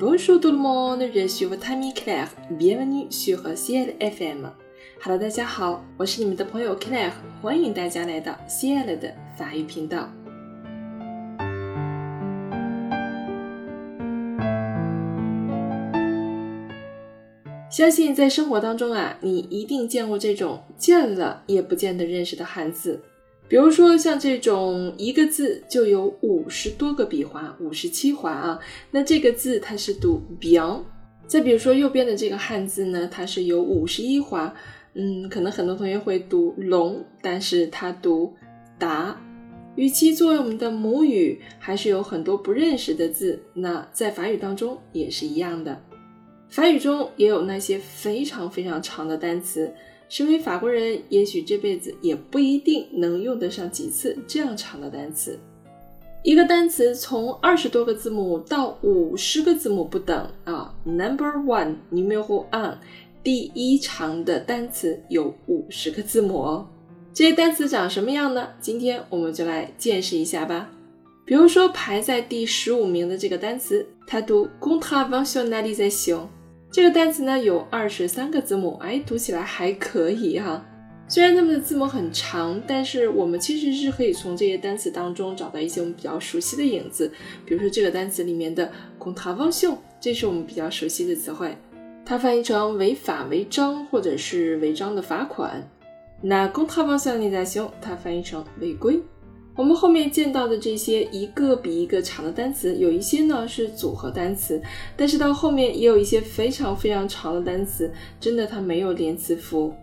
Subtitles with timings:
[0.00, 2.30] Bonjour tout le monde, je suis votre ami Claire.
[2.50, 4.50] Bienvenue sur Ciel FM.
[5.04, 7.10] Hello，大家好，我是你们的朋友 Claire，
[7.42, 10.08] 欢迎大家来到 Ciel 的法语频道。
[17.70, 23.02] 相信在生活当中啊，你一定见过这种见了也不见得认识的汉字。
[23.50, 28.60] 比如说像这种一个字就有五十多个笔画，五十七画啊，
[28.92, 30.82] 那这个字它是读 biang。
[31.26, 34.54] 再比如说右边的这个汉字呢，它是有五十一画，
[34.94, 38.32] 嗯，可能很多同学会读龙，但是它读
[38.78, 39.20] 达。
[39.74, 45.76] 与其作为我们的母语，还是有很多不认识的字，那在法语当中也是一样的。
[46.48, 49.72] 法语中也有那些非常非常长的单词。
[50.10, 55.38] 身为法国人，也许这辈子也不一定能用得上几次这样长的单词。
[56.24, 60.74] 一个单词从二十多个字母到五十个字母不等啊。
[60.82, 62.76] Number one，numéro n
[63.22, 66.66] 第一长的单词有五十个字母哦。
[67.14, 68.48] 这些单词长什么样呢？
[68.60, 70.68] 今天我们就来见识一下吧。
[71.24, 76.22] 比如说排在第十五名的这个单词，它读 contraventionalisation。
[76.72, 80.64] 这个单词呢有二十三个字母，哎，读起来还可以哈。
[81.08, 87.10] 虽然它们的字母很长，但是我们其实是可以从这些单词当中找到一些我们比较熟悉的影子。
[87.44, 91.56] 比如说这个单词里面的 contravention，这是我们比较熟悉的词汇，
[92.04, 95.68] 它翻译成违法、违章或者是违章的罚款。
[96.22, 99.00] 那 contravention 它翻译成违规。
[99.60, 104.58] 我们后面见到的这些一个比一个长的单词，有一些呢是组合单词，
[104.96, 109.74] 但是到后面也有一些非常非常长的单词，真的它没有连词符，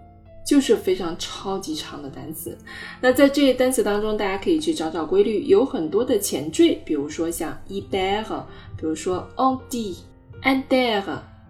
[0.43, 2.57] 就是非常超级长的单词。
[2.99, 9.95] 那在这些单词当中，大家可以去找找规律，有很多的前缀，比如说像 e b e r 比如说 on d
[10.41, 11.03] and there。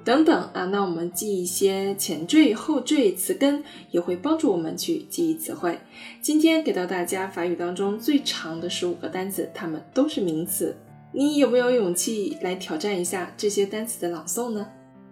[0.08, 5.78] 等等啊，那我们记一些前缀、后缀、词根，也会帮助我们去记忆词汇。
[6.22, 10.74] 今天给到大家法语当中最长的十五个单词，它们都是名词。
[11.12, 14.66] 你有没有勇气来挑战一下这些单词的朗诵呢？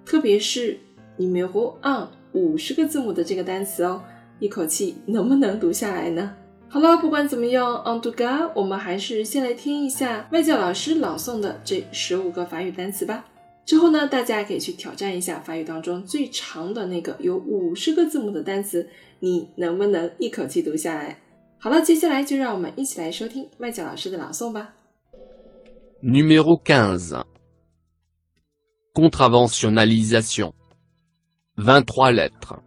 [0.05, 0.79] 特别是
[1.17, 4.01] 你没有按五十个字母的这个单词哦，
[4.39, 6.33] 一口气能不能读下来呢？
[6.69, 13.25] 好了，不管怎么样，on to go，我们还是先来听一下外教老师朗诵的这十五个法语单词吧。
[13.65, 18.87] 之后呢，大家可以去挑战一下法语当中最长的那个有五十个字母的单词，
[19.19, 21.19] 你能不能一口气读下来？
[21.57, 24.75] 好了，接下来就让我们一起来收听麦教老师的朗诵吧。
[26.03, 27.23] Numéro quinze.
[28.93, 30.53] Contraventionalisation.
[31.57, 32.59] Vingt-trois lettres.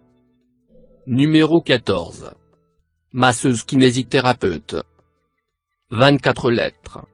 [1.06, 2.32] Numéro quatorze.
[3.12, 4.82] Masseuse kinésithérapeute.
[5.90, 7.04] Vingt-quatre lettres.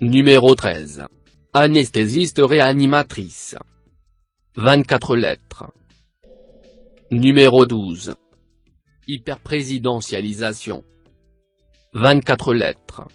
[0.00, 1.06] Numéro treize.
[1.58, 3.56] Anesthésiste réanimatrice.
[4.56, 5.64] 24 lettres.
[7.10, 8.14] Numéro 12.
[9.08, 10.84] Hyperprésidentialisation.
[11.94, 13.08] 24 lettres.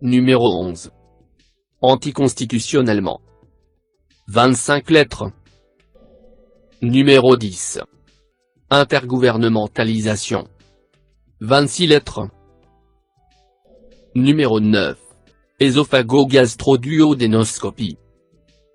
[0.00, 0.92] Numéro 11.
[1.82, 3.20] Anticonstitutionnellement.
[4.28, 5.30] 25 lettres.
[6.80, 7.80] Numéro 10.
[8.70, 10.48] Intergouvernementalisation.
[11.42, 12.30] 26 lettres.
[14.14, 15.09] Numéro 9.
[15.62, 17.98] Ésophago-gastro-duodénoscopie.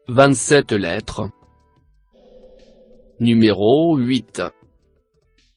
[0.07, 1.31] 27 lettres.
[3.19, 4.43] Numéro 8.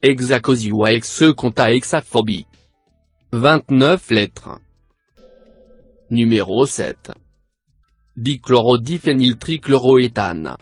[0.01, 2.47] Hexacosio exe conta hexaphobie.
[3.31, 4.57] 29 lettres.
[6.09, 7.11] Numéro 7.
[8.17, 10.57] Dichlorodiphényltrichloroéthane.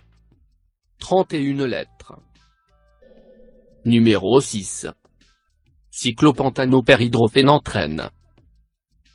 [1.00, 2.11] 31 lettres.
[3.85, 4.88] Numéro 6.
[5.91, 8.09] Cyclopantanopéridrophénantraine.